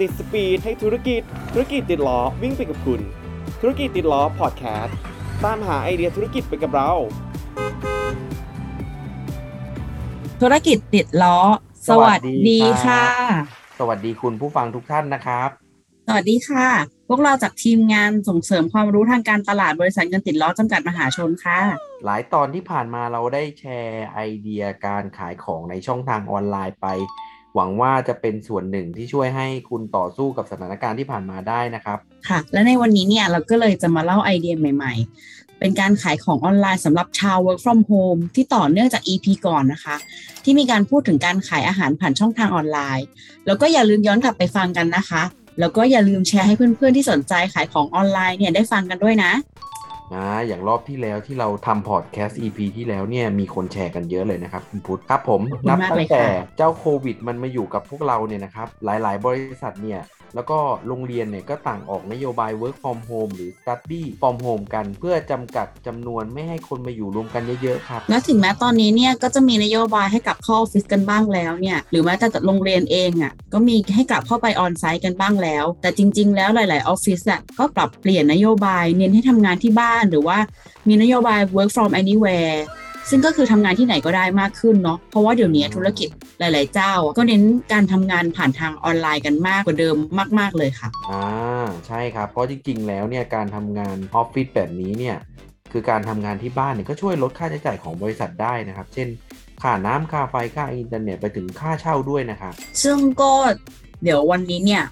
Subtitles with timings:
[0.00, 3.00] ติดสปีดให้ธุรกิจ ธุรกิจติดล้อวิ่งไปกับคุณ
[3.60, 4.96] ธุรกิจติดล้อพอดแคสต์
[5.44, 6.90] ตามหาไอเดียธุรกิจไปกับเรา
[10.42, 11.38] ธุรกิจติดล้อ
[11.88, 13.04] สวัสดีค่ะ
[13.78, 15.48] สวัสดีคุณผู้ฟังทุกท่านนะครับ
[16.06, 16.68] สวัสดีค่ะ
[17.08, 21.60] พวกเราจากทีมงานส่งเสริมความรู้ทางการตลาดบริษัทเงินติดล้อจำกัดมหาชนค่ะ
[22.04, 26.86] หลายตอนที่ผ่านมาเราได้แชร์ไอเดียการขายของในช่องทางออนไลน์ไป
[27.58, 34.94] หวังว่าจะเป็นส่วนหนึ่งที่ช่วยให้คุณต่อสู้กับสถานการณ์ที่ผ่านมาได้นะครับค่ะ และในวันนี้เนี่ยเราก็เลยจะมาเล่าไอเดียใหม่
[35.28, 39.96] ๆ เป็นการขายของออนไลน์สำหรับชาว work from home ที่ต่อเนื่องจาก EP ก่อนนะคะ
[40.44, 43.06] ที่มีการพูดถึงการขายอาหารผ่านช่องทางออนไลน์
[43.46, 45.22] แล้วก็อย่าลืมย้อนกลับไปฟังกันนะคะ
[45.60, 49.32] แล้วก็อย่าลืมแชร์ให้เพื่อนๆที่สนใจขายของออนไลน์เนี่ยได้ฟังกันด้วยนะ
[50.14, 60.00] นะอย่างรอบที่แล้วที่เราทำพอดแคสต์ EP ที่แล้วเนี่ยมีคนแชร์กันเยอะเลยนะครับคุณพุทธครับผมขอบคุณนับมากตั้เลงยแต่ค่ะเจ้าโควิด มันมาอยู่กับพวกเราเนี่ยนะครับหลาย ๆ บริษัทเนี่ย
[60.34, 60.58] แล้วก็
[60.88, 76.88] โรงเรียนเนี่ยก็ต่างออกนโยบาย work from home หรือ study from home กัน เพื่อจำกัดจำนวนไม่ให้คนมาอยู่รวมกันเยอะ ๆ ครับและถึงแม้ตอนนี้เนี่ยก็จะมีนโยบายให้กลับเข้าออฟฟิศกันบ้างแล้วเนี่ยหรือแม้แต่โรงเรียนเองอะก็มีให้กลับเข้าไปออนไซต์กันบ้างแล้ว แต่จริง ๆ แล้วหลาย ๆ
[76.88, 80.38] ออฟฟิศอะก็ปรับเปลี่ยนนโยบายเน้นให้ทำงานที่บ้านหรือว่า
[80.88, 82.56] มีนโยบาย work from anywhere
[83.10, 89.96] ซึ่งก็คือทำงานที่ไหนก็ได้มากขึ้นเนาะเพราะว่าเดี๋ยวนี้ธุรกิจหลาย ๆ เจ้า ก็เน้นการทำงานผ่านทางออนไลน์กันมากกว่าเดิม
[90.38, 95.16] มาก ๆ เลยค่ะอ่าใช่ครับ เพราะจริง ๆ แล้วเนี่ยการทำงานออฟฟิศแบบนี้เนี่ย
[95.72, 99.08] คือการทำงานที่บ้านเนี่ยก็ช่วยลดค่าใช้จ่ายของบริษัทได้นะครับ เช่น
[99.62, 102.52] ค่าน้ำค่าไฟค่าอินเทอร์เน็ตไปถึงค่าเช่าด้วยนะครับ
[102.84, 103.32] ซึ่งก็
[104.02, 104.84] เดี๋ยววันนี้เนี่ย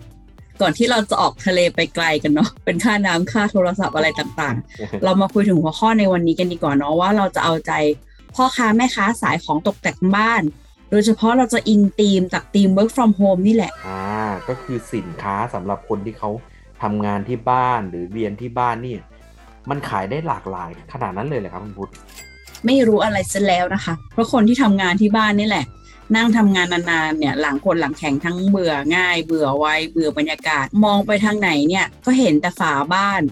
[0.61, 7.73] ก่อนที่เราจะออกทะเลไปไกลกันเนาะเป็นค่าน้ำค่าโทรศัพท์อะไรต่างๆ เรามาคุยถึงหัวข้อในวันนี้กันดีกว่าเนาะว่าเราจะเอาใจ
[8.35, 10.43] พ่อค้าแม่ค้าสายของตกแต่งบ้าน
[10.91, 14.03] โดยเฉพาะเราจะอิงธีมจากธีม work from home นี่แหละอ่า
[14.49, 16.31] ก็คือสินค้าสำหรับคนที่เขา
[16.83, 19.01] ทำงานที่บ้านหรือเรียนที่บ้านเนี่ย
[19.71, 21.91] มันขายได้หลากหลายขนาดนั้นเลยเหรอครับคุณพุทธ
[22.67, 25.65] ไม่รู้อะไรซะแล้วนะคะ เพราะคนที่ทำงานที่บ้านนี่แหละ
[26.15, 33.23] นั่งทำงานนานๆเนี่ยหลังคนหลังแข็งทั้งเบื่อง่าย เบื่อไวเบื่อบรรยากาศ มองไปทางไหนเนี่ยก็เห็นแต่ฝาบ้าน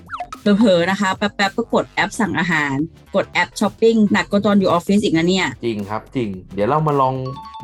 [0.59, 2.77] เผลอๆนะคะแป๊บๆก็กดแอปสั่งอาหาร
[3.15, 7.15] กดแอปช้อปปิ้งหนักกว่าตอนอยู่ออฟฟิศอีกนะเนี่ย จริงครับจริง เดี๋ยวเรามาลอง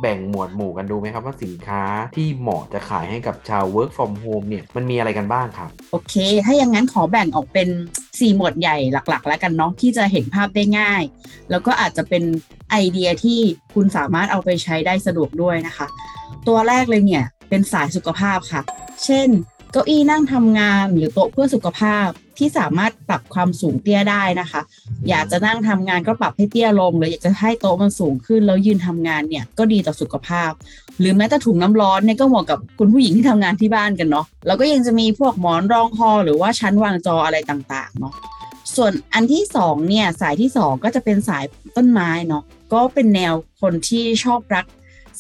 [0.01, 1.83] แบ่งหมวดหมู่กันดูไหมครับว่าสินค้า
[2.17, 6.15] ที่เหมาะจะขายให้กับชาว work from home เนี่ยมันมีอะไรกันบ้างครับ โอเค
[6.45, 7.69] ถ้าอย่างนั้นขอแบ่งออกเป็น
[8.01, 11.03] 4 หมวดใหญ่หลักๆ แล้วกันเนาะที่จะเห็นภาพได้ง่าย
[11.51, 12.23] แล้วก็อาจจะเป็น
[12.71, 13.41] ไอเดียที่
[13.75, 15.87] คุณสามารถเอาไปใช้ได้สะดวกด้วยนะคะ
[16.49, 18.63] ตัวแรกเลยเนี่ยเป็นสายสุขภาพค่ะ
[19.05, 19.29] เช่น
[19.73, 22.09] เก้าอี้นั่งทำงานหรือโต๊ะเพื่อสุขภาพ
[22.41, 24.61] ที่สามารถปรับความสูงเตี้ยได้นะคะ
[25.09, 30.51] อยากจะนั่งทำงานก็ปรับให้เตี้ยลงหรืออยากจะให้โต๊ะมันสูงขึ้นแล้วยืนทำงานเนี่ยก็ดีต่อสุขภาพ
[31.01, 38.15] หรือแม้แต่ถุงน้ำร้อนเนี่ยก็เหมาะกับคุณผู้หญิงที่ทำงานที่บ้านกันเนาะแล้วก็ยังจะมีพวกหมอนรองคอหรือว่าชั้นวางจออะไรต่างๆเนาะ
[38.77, 41.45] ส่วนอันที่สองเนี่ยสายที่สองก็จะเป็นสาย
[41.77, 42.43] ต้นไม้เนาะ
[42.73, 44.65] ก็เป็นแนวคนที่ชอบรัก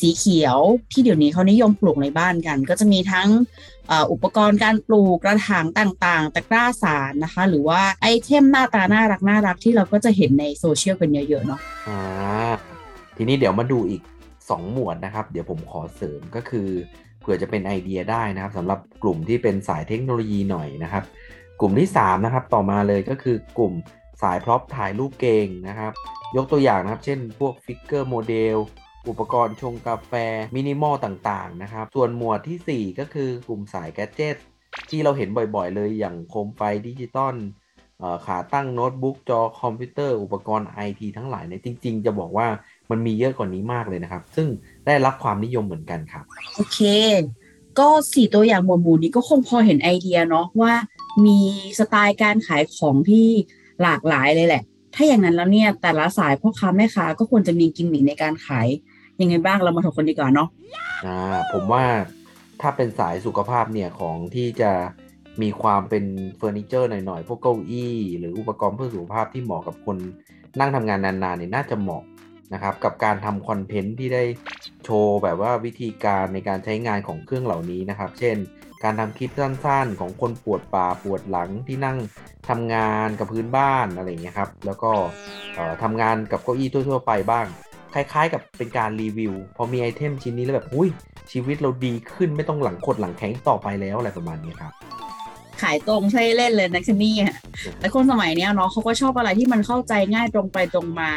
[0.00, 0.58] สีเขียว
[0.92, 3.28] ที่เดี๋ยวนี้เขานิยมปลูกในบ้านกัน ก็จะมีทั้ง
[4.12, 12.00] อุปกรณ์การปลูกกระถางต่างๆ ตะกร้าสานนะคะ หรือว่า item หน้าตาน่ารักน่ารักที่เราก็จะเห็นในโซเชียลกันเยอะๆเนาะอ่า
[13.16, 14.02] ทีนี้เดี๋ยวมาดูอีก
[14.36, 16.68] 2 หมวดนะครับ เดี๋ยวผมขอเสริมก็คือ
[17.20, 21.04] เผื่อจะเป็นไอเดียได้นะครับสำหรับกลุ่มที่เป็นสายเทคโนโลยีหน่อยนะครับ
[21.60, 23.72] กลุ่มที่ 3 นะครับ ต่อมาเลยก็คือกลุ่ม
[24.22, 25.92] สาย prop ถ่ายรูปเก่งนะครับ
[26.36, 28.56] ยกตัวอย่างนะครับ เช่น พวก figure model
[29.08, 30.12] อุปกรณ์ชงกาแฟ
[30.56, 34.36] มินิมอลต่างๆนะครับ ส่วนหมวดทีสี่ 4 ก็คือกลุ่มสาย gadget
[34.90, 37.36] ที่เราเห็นบ่อยๆ เลยอย่างโคมไฟดิจิตอล
[38.26, 42.46] ขาตั้งโน้ตบุ๊กจอคอมพิวเตอร์อุปกรณ์ IT ทั้งหลายเนี่ยจริง ๆ จะบอกว่า
[42.90, 44.48] มันมีเยอะกว่านี้มากเลยนะครับ ซึ่ง
[44.86, 46.24] ได้รับความนิยมเหมือนกันครับ
[46.56, 46.78] โอเค
[47.78, 50.72] ก็สี่ตัวอย่างหมวดหมู่นี้ก็คงพอเห็นไอเดียเนาะว่า
[51.26, 51.38] มี
[51.78, 53.28] สไตล์การขายของที่
[53.82, 54.62] หลากหลายเลยแหละ
[54.94, 58.68] ถ้าอย่างนั้นแล้วเนี่ยแต่ละสายพ่อค้าแม่ค้าก็ควรจะมีกิมมิคในการขาย
[59.20, 60.48] ยังไงบ้างเรามาถกกันดีกว่าเนาะ
[61.04, 61.18] อ่า
[61.52, 61.84] ผมว่า
[62.60, 64.72] ถ้าเป็นสายสุขภาพเนี่ยของที่จะ
[65.42, 66.04] มีความเป็น
[66.36, 69.96] เฟอร์นิเจอร์หน่อยๆ พวกเก้าอี้หรืออุปกรณ์เพื่อสุขภาพที่เหมาะกับคน
[70.60, 72.02] นั่งทำงานนานๆเนี่ยน่าจะเหมาะ
[72.54, 74.24] นะครับกับการทำคอนเทนต์ที่ได้
[74.84, 78.36] โชว์แบบว่าวิธีการในการใช้งานของเครื่องเหล่านี้นะครับ เช่น
[78.84, 81.98] การทำคลิปสั้นๆ ของคนปวดบ่าปวดหลังที่นั่ง
[82.48, 84.92] ทำงานกับพื้นบ้านอะไรอย่างเงี้ยครับ แล้วก็
[85.82, 87.46] ทำงานกับเก้าอี้ทั่วๆไปบ้าง
[87.94, 90.88] คล้ายๆ กับเป็นการรีวิว พอมีไอเทมชิ้นนี้แล้วแบบอุ้ย
[91.32, 94.72] ชีวิตเราดีขึ้นไม่ต้องหลังขดหลังแข็งต่อไปแล้วอะไรประมาณนี้ครับ
[95.62, 97.34] ขายตรงใช่เล่นเลยนะคันนี่อะ
[97.78, 101.12] แต่คนสมัยเนี้ยเนาะเขาก็ชอบอะไรที่มันเข้าใจง่ายตรงไปตรงมา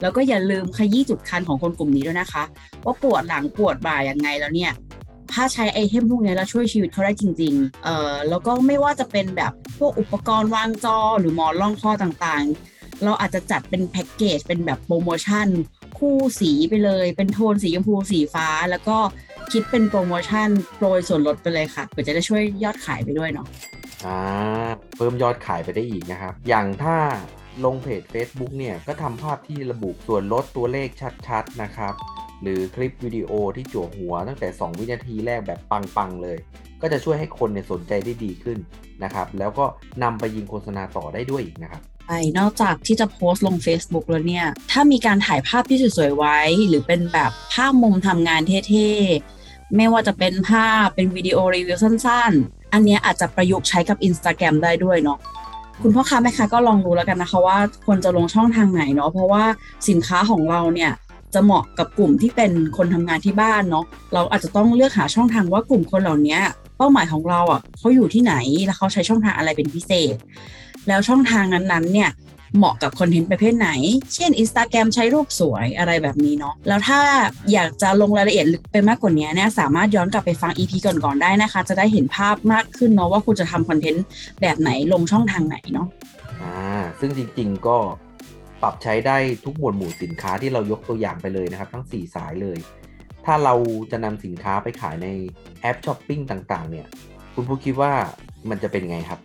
[0.00, 2.42] แล้วก็อย่าลืมขยี้จุดคันของคนกลุ่มนี้ด้วยนะคะ
[2.84, 4.72] ว่าปวดหลังปวดบ่ายังไงแล้วเนี่ย
[5.32, 15.46] ถ้าใช้ไอเทมพวกนี้แล้วช่วยชีวิตเขาได้จริง ๆ เอ่อ แล้วก็ไม่ว่าจะเป็นแบบพวกอุปกรณ์วางจอหรือหมอนรองคอต่างๆ เราอาจจะจัดเป็นแพ็กเกจเป็นแบบโปรโมชั่น
[16.00, 18.96] คู่สีไปเลย เป็นโทนสีชมพูสีฟ้า แล้วก็
[19.52, 23.46] คิดเป็นโปรโมชั่นโปรยส่วนลดไปเลยค่ะเพื่อจะได้ช่วยยอดขายไปด้วยเนาะ
[24.06, 24.18] อ่า
[24.96, 26.96] เพิ่มยอดขายไปได้อีกนะครับ อย่างถ้า
[27.64, 30.88] ลงเพจ Facebook เนี่ย ก็ทำภาพที่ระบุส่วนลดตัวเลข
[31.28, 31.94] ชัดๆนะครับ
[32.42, 36.38] หรือคลิปวิดีโอที่จั่วหัวตั้งแต่ 2 วินาทีแรกแบบปังๆเลย
[36.82, 38.58] ก็จะช่วยให้คนเนี่ยสนใจได้ดีขึ้น
[39.04, 39.64] นะครับ แล้วก็
[40.02, 55.18] นำไปยิงโฆษณาต่อได้ด้วยอีกนะครับ ไปนอกจากที่จะโพสต์ลง Facebook แล้วเนี่ย ถ้ามีการถ่ายภาพที่สวยๆไว้ หรือเป็นแบบภาพมุมทำงานเท่ๆ ไม่ว่าจะเป็นภาพเป็นวิดีโอรีวิวสั้นๆ อันนี้อาจจะประยุกต์ใช้กับ Instagram ได้ด้วยเนาะ
[55.82, 59.44] คุณพ่อค้าแม่ค้าก็ลองดูแล้วกันนะคะว่าควรจะลงช่องทางไหนเนาะเพราะว่า
[59.88, 60.92] สินค้าของเราเนี่ย
[61.34, 63.84] จะเหมาะกับกลุ่มที่เป็นคนทำงานที่บ้านเนาะ
[64.14, 66.38] เราอาจจะต้องเลือกหาช่องทางว่ากลุ่มคนเหล่านี้
[66.76, 68.34] เป้าหมายของเราอะเขาอยู่ที่ไหน
[68.66, 70.16] แล้วเขาใช้ช่องทางอะไรเป็นพิเศษ
[70.90, 72.10] แล้วช่องทางนั้นๆเนี่ย
[72.56, 73.70] เหมาะกับคอนเทนต์ประเภทไหน
[74.14, 77.00] เช่น Instagram ใช้รูปสวยอะไรแบบนี้เนาะ แล้วถ้า
[77.52, 84.04] อยากจะลงรายละเอียดลึกไปมากกว่านี้เนี่ย สามารถย้อนกลับไปฟัง EP ก่อนๆได้นะคะ จะได้เห็นภาพมากขึ้นเนาะว่าคุณจะทำคอนเทนต์
[84.40, 85.86] แบบไหนลงช่องทางไหนเนาะ
[86.40, 86.56] อ่า
[87.00, 87.76] ซึ่งจริงๆก็
[88.62, 92.58] ปรับใช้ได้ทุกหมวดหมู่สินค้าที่เรายกตัวอย่างไปเลยนะครับ ทั้ง 4 สายเลย
[93.26, 93.54] ถ้าเรา
[93.90, 95.08] จะนำสินค้าไปขายใน
[95.60, 96.86] แอปช้อปปิ้งต่างๆ เนี่ย
[97.34, 97.92] คุณผู้คิดว่า
[98.50, 99.20] มันจะเป็นไงครับ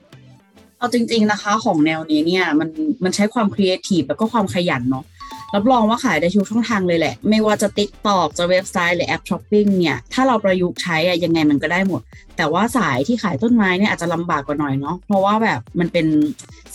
[0.77, 2.69] เอาจริง ๆนะคะ ของแนวนี้เนี่ยมัน
[3.03, 5.05] มันใช้ความครีเอทีฟแล้วก็ความขยันเนาะ
[5.55, 12.01] รับรองว่าขายได้ทุกช่องทางเลยแหละ ไม่ว่าจะ TikTok จะเว็บไซต์หรือแอปช้อปปิ้งเนี่ย ถ้าเราประยุกต์ใช้อะยังไงมันก็ได้หมด
[12.37, 16.05] แต่ว่าสายที่ขายต้นไม้เนี่ยอาจจะลำบากกว่าหน่อยเนาะเพราะว่าแบบมันเป็น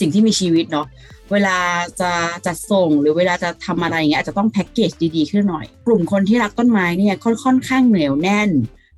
[0.01, 0.87] สิ่งที่มีชีวิตเนาะ
[1.33, 1.57] เวลา
[2.01, 2.13] จะ
[2.47, 8.51] จัดส่งหรือเวลาจะทำอะไรอย่างเงี้ยอาจจะต้องแพ็กเกจดีๆขึ้นหน่อย กลุ่มคนที่รักต้นไม้เนี่ยค่อนข้างเหนียวแน่น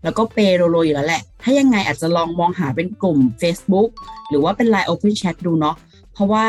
[0.04, 3.88] แล้วก็เปโรโรอยู่แล้วแหละ ถ้ายังไงอาจจะลองมองหาเป็นกลุ่ม Facebook
[4.28, 5.76] หรือว่าเป็น Line Open Chat ดูเนาะ
[6.14, 6.44] เพราะว่า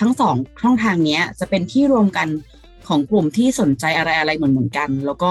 [0.00, 2.28] ทั้งสองช่องทางนี้จะเป็นที่รวมกัน
[2.88, 5.30] ของกลุ่มที่สนใจอะไรอะไรเหมือนเหมือนกัน แล้วก็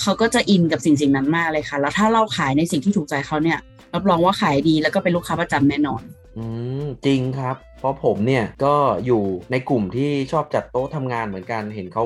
[0.00, 3.58] เขาก็จะอินกับสิ่งสิ่งนั้นมากเลยค่ะ แล้วถ้าเราขายในสิ่งที่ถูกใจเขาเนี่ย
[3.94, 6.02] รับรองว่าขายดีแล้วก็เป็นลูกค้าประจำแน่นอน
[6.36, 6.44] อื
[6.82, 8.74] มจริงครับ เพราะผมเนี่ยก็
[9.06, 12.04] อยู่ในกลุ่มที่ชอบจัดโต๊ะทำงานเหมือนกัน เห็นเขา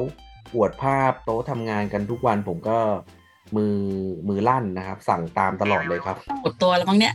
[0.54, 2.78] อวดภาพโต๊ะทำงานกันทุกวันผมก็
[3.56, 3.74] มือ
[4.28, 7.14] มือลั่นนะครับ สั่งตามตลอดเลยครับหมดตัวแล้วมั้งเนี่ย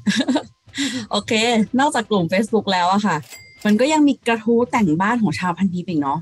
[1.11, 1.31] โอเค
[1.79, 3.17] นอกจากกลุ่ม Facebook แล้วอะค่ะ
[3.65, 6.19] มันก็ยังมีกระทู้แต่งบ้านของชาวพันทิปอีกเนาะ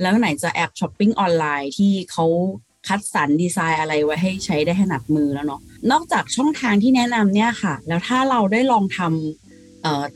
[0.00, 2.26] แล้วไหนจะแอปช้อปปิ้งออนไลน์ที่เขา
[2.88, 5.60] คัดสรรดีไซน์อะไรไว้ให้ใช้ได้ถนัดมือแล้วเนาะ
[5.90, 9.41] นอกจากช่องทางที่แนะนำเนี่ยค่ะ แล้วถ้าเราได้ลองทำ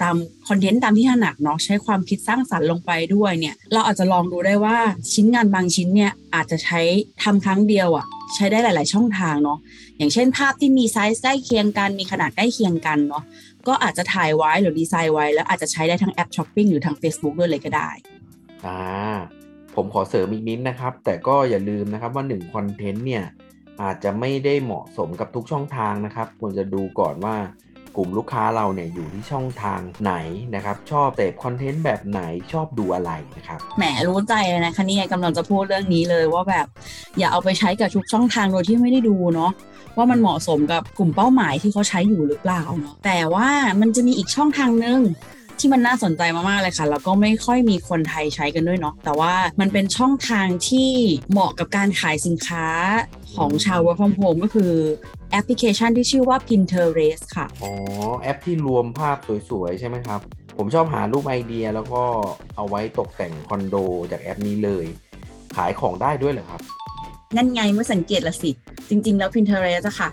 [0.03, 0.17] ตาม
[0.49, 4.77] content ตามที่ถนัดเนาะใช้ความคิดสร้างสรรค์ลงไปด้วยเนี่ยเราอาจจะลองดูได้ว่า
[5.13, 6.81] ชิ้นงานบางชิ้นเนี่ยอาจจะใช้
[7.23, 9.59] ทำครั้งเดียวอะใช้ได้หลาย ๆ ช่องทางเนาะ
[9.99, 13.23] อย่างเช่นภาพที่มีไซส์ใกล้เคียงกันมีขนาดใกล้เคียงกันเนาะ
[13.67, 17.91] ก็อาจจะถ่ายไว้หรือดีไซน์ไว้ แล้วอาจจะใช้ได้ทั้งแอปช้อปปิ้งหรือทาง Facebook ด้วยเลยก็ได้
[18.67, 18.81] อ่า
[19.75, 23.25] ผมขอเสริมอีกนิดนะครับ แต่ก็อย่าลืมนะครับว่า1คอนเทนต์เนี่ย
[23.83, 27.37] อาจจะไม่ได้เหมาะสมกับทุกช่องทางนะครับควรจะดูก่อนว่า
[27.96, 30.14] กลุ่มลูกค้าเราเนี่ยอยู่ที่ช่องทางไหน
[30.54, 32.20] นะครับชอบเสพคอนเทนต์แบบไหน
[32.52, 36.66] ชอบดูอะไรนะครับแหมรู้ใจเลยนะคะเนี่ยกำลังจะพูดเรื่องนี้เลยว่าแบบ
[37.19, 39.52] อย่าเอาไปใช้กับทุกช่องทางโดยที่ไม่ได้ดูเนาะ
[39.96, 43.48] ว่ามันเหมาะสมกับกลุ่มเป้าหมายที่เขาใช้อยู่หรือเปล่าเนาะแต่ว่า
[43.81, 45.00] มันจะมีอีกช่องทางหนึ่ง
[45.60, 50.91] ที่มันน่าสนใจมากๆเลยค่ะ แล้วก็ไม่ค่อยมีคนไทยใช้กันด้วยเนาะ แต่ว่ามันเป็นช่องทางที่
[51.31, 52.67] เหมาะกับการขายสินค้า
[53.36, 54.72] ของชาว work from home ก็คือ
[55.40, 57.72] ปพลิเคชันที่ชื่อว่า Pinterest ค่ะ อ๋อ
[58.20, 59.16] แอปที่รวมภาพ
[59.50, 60.20] สวยๆ ใช่ไหมครับ
[60.56, 62.02] ผมชอบหารูปไอเดียแล้วก็
[62.56, 63.76] เอาไว้ตกแต่งคอนโด
[64.10, 64.86] จากแอปนี้เลย
[65.56, 66.60] ขายของได้ด้วยเหรอครับ
[67.36, 68.50] นั่นไงเมื่อสังเกตละสิ
[68.88, 70.08] จริง ๆ แล้ว Pinterest อะค่ะ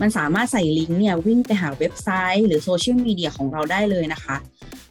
[0.00, 4.36] มันสามารถใส่ลิงก์เนี่ยวิ่งไปหาเว็บไซต์ หรือโซเชียลมีเดียของเราได้เลยนะคะ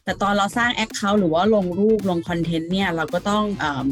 [0.04, 3.88] แต่ตอนเราสร้าง Account หรือว่าลงรูปลง content เนี่ยเราก็ต้องเอิ่ม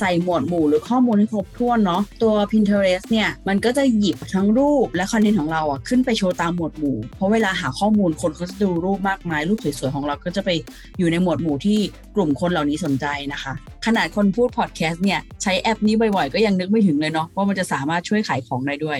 [0.00, 10.50] ใส่หมวดหมู่หรือข้อมูลให้ครบถ้วนเนาะตัว Pinterest เนี่ยมันก็จะหยิบทั้งรูปและ content ของเราอะขึ้นไปโชว์ตามหมวดหมู่ เพราะเวลาหาข้อมูลคนเขาจะดูรูปมากมาย รูปสวยๆของเราก็จะไป
[10.98, 11.78] อยู่ในหมวดหมู่ที่
[12.14, 13.52] กลุ่มคนเหล่านี้สนใจนะคะ
[13.86, 18.98] ขนาดคนพูดพอดแคสต์เนี่ยใช้แอปนี้บ่อยๆ ก็ยังนึกไม่ถึงเลยเนาะว่ามันจะสามารถช่วยขายของได้ด้วย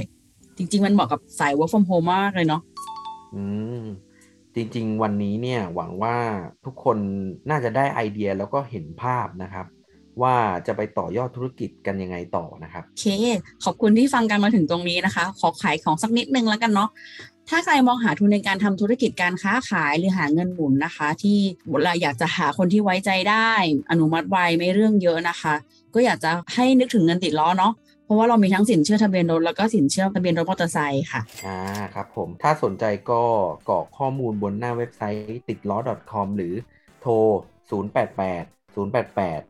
[0.56, 2.60] จริง ๆ มันเหมาะกับสาย work from home มากเลยเนาะ
[3.34, 3.42] อื
[3.82, 3.84] ม
[4.54, 6.16] จริง ๆ วันนี้เนี่ยหวังว่า
[6.64, 6.96] ทุกคน
[7.50, 9.66] น่าจะได้ไอเดียแล้วก็เห็นภาพนะครับ
[10.23, 13.06] ว่าจะไปต่อยอดธุรกิจกันยังไงต่อนะครับ โอเค
[13.64, 16.90] ขอบคุณที่ฟังกันมาถึงตรงนี้นะคะ ขอขายของสักนิดนึงแล้วกันเนาะ
[17.50, 21.38] ถ้าใครมองหาทุนในการทำธุรกิจการค้าขายหรือหาเงินหมุนนะคะ ที่
[21.85, 23.50] เราอยากจะหาคนที่ไว้ใจได้
[23.90, 25.54] อนุมัติไวไม่เรื่องเยอะนะคะ
[25.94, 27.73] ก็อยากจะให้นึกถึงเงินติดล้อเนาะ
[28.04, 31.61] เพราะว่าเรามีทั้งสินเชื่อทะเบียนรถแล้วก็สินเชื่อทะเบียนรถมอเตอร์ไซค์ค่ะอ่า
[31.94, 33.23] ครับผมถ้าสนใจก็
[33.68, 35.78] กรอกข้อมูลบนหน้าเว็บไซต์ติดล้อ
[36.12, 36.54] .com หรือ
[37.00, 37.12] โทร
[37.92, 39.43] 088 088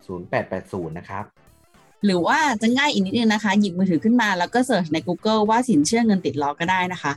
[0.87, 1.25] 0880 นะครับ
[2.05, 7.13] หรือว่าจะง่ายอีกนิดนึงนะคะ หยิบมือถือขึ้นมาแล้วก็เสิร์ชใน Google ว่าสินเชื่อเงินติดล้อก็ได้นะคะ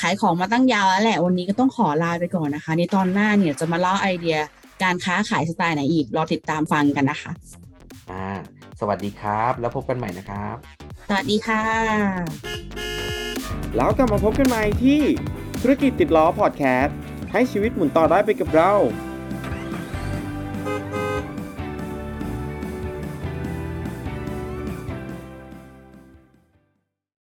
[0.00, 4.38] ขายของมาตั้งยาวแล้วแหละ วันนี้ก็ต้องขอลาไปก่อนนะคะ ในตอนหน้าเนี่ยจะมาเล่าไอเดีย
[4.82, 7.32] การค้าขายสไตล์ไหนอีก รอติดตามฟังกันนะคะ
[8.10, 8.28] อ่า
[8.80, 10.56] สวัสดีครับ แล้วพบกันใหม่นะครับ
[11.08, 11.64] สวัสดีค่ะ
[13.76, 15.00] แล้วกลับมาพบกันใหม่ที่
[15.60, 16.96] ธุรกิจติดล้อพอดแคสต์
[17.32, 18.72] ให้ชีวิตหมุนต่อได้ไปกับเรา